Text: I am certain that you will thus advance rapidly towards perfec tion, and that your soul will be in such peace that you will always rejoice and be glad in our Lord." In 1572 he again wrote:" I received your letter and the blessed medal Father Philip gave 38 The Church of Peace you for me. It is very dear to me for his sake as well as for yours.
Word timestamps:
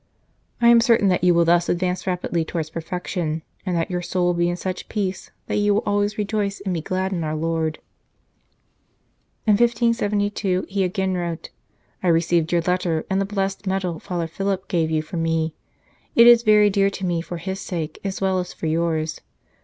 I 0.59 0.69
am 0.69 0.81
certain 0.81 1.09
that 1.09 1.23
you 1.23 1.35
will 1.35 1.45
thus 1.45 1.69
advance 1.69 2.07
rapidly 2.07 2.43
towards 2.43 2.71
perfec 2.71 3.05
tion, 3.05 3.43
and 3.67 3.75
that 3.77 3.91
your 3.91 4.01
soul 4.01 4.25
will 4.25 4.33
be 4.33 4.49
in 4.49 4.55
such 4.55 4.89
peace 4.89 5.29
that 5.45 5.57
you 5.57 5.75
will 5.75 5.83
always 5.85 6.17
rejoice 6.17 6.59
and 6.59 6.73
be 6.73 6.81
glad 6.81 7.13
in 7.13 7.23
our 7.23 7.35
Lord." 7.35 7.77
In 9.45 9.51
1572 9.51 10.65
he 10.67 10.83
again 10.83 11.13
wrote:" 11.13 11.51
I 12.01 12.07
received 12.07 12.51
your 12.51 12.61
letter 12.61 13.05
and 13.11 13.21
the 13.21 13.25
blessed 13.25 13.67
medal 13.67 13.99
Father 13.99 14.25
Philip 14.25 14.67
gave 14.67 14.87
38 14.87 14.87
The 14.87 14.87
Church 14.87 14.87
of 14.87 14.89
Peace 14.89 15.05
you 15.05 15.09
for 15.09 15.17
me. 15.21 15.55
It 16.15 16.25
is 16.25 16.41
very 16.41 16.71
dear 16.71 16.89
to 16.89 17.05
me 17.05 17.21
for 17.21 17.37
his 17.37 17.59
sake 17.59 17.99
as 18.03 18.19
well 18.19 18.39
as 18.39 18.53
for 18.53 18.65
yours. 18.65 19.21